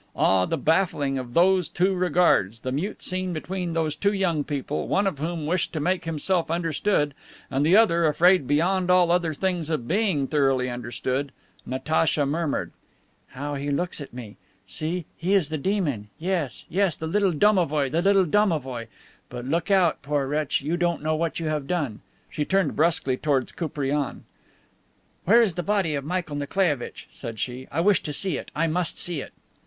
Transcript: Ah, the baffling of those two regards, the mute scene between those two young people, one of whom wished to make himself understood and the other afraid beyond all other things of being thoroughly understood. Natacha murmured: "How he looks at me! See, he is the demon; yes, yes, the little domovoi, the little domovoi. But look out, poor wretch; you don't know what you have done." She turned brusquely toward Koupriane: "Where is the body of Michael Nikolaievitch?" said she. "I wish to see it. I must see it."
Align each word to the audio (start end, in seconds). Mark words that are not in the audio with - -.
Ah, 0.15 0.47
the 0.47 0.57
baffling 0.57 1.19
of 1.19 1.35
those 1.35 1.69
two 1.69 1.93
regards, 1.93 2.61
the 2.61 2.71
mute 2.71 3.03
scene 3.03 3.33
between 3.33 3.73
those 3.73 3.95
two 3.95 4.13
young 4.13 4.43
people, 4.43 4.87
one 4.87 5.05
of 5.05 5.19
whom 5.19 5.45
wished 5.45 5.71
to 5.73 5.79
make 5.79 6.05
himself 6.05 6.49
understood 6.49 7.13
and 7.51 7.63
the 7.63 7.77
other 7.77 8.07
afraid 8.07 8.47
beyond 8.47 8.89
all 8.89 9.11
other 9.11 9.31
things 9.31 9.69
of 9.69 9.87
being 9.87 10.25
thoroughly 10.25 10.67
understood. 10.71 11.31
Natacha 11.67 12.25
murmured: 12.25 12.71
"How 13.27 13.53
he 13.53 13.69
looks 13.69 14.01
at 14.01 14.11
me! 14.11 14.37
See, 14.65 15.05
he 15.15 15.35
is 15.35 15.49
the 15.49 15.57
demon; 15.59 16.09
yes, 16.17 16.65
yes, 16.67 16.97
the 16.97 17.05
little 17.05 17.31
domovoi, 17.31 17.91
the 17.91 18.01
little 18.01 18.25
domovoi. 18.25 18.87
But 19.29 19.45
look 19.45 19.69
out, 19.69 20.01
poor 20.01 20.25
wretch; 20.25 20.63
you 20.63 20.77
don't 20.77 21.03
know 21.03 21.13
what 21.15 21.39
you 21.39 21.45
have 21.49 21.67
done." 21.67 22.01
She 22.27 22.43
turned 22.43 22.75
brusquely 22.75 23.17
toward 23.17 23.55
Koupriane: 23.55 24.23
"Where 25.25 25.43
is 25.43 25.53
the 25.53 25.61
body 25.61 25.93
of 25.93 26.03
Michael 26.03 26.37
Nikolaievitch?" 26.37 27.07
said 27.11 27.39
she. 27.39 27.67
"I 27.71 27.81
wish 27.81 28.01
to 28.01 28.11
see 28.11 28.35
it. 28.39 28.49
I 28.55 28.65
must 28.65 28.97
see 28.97 29.21
it." 29.21 29.33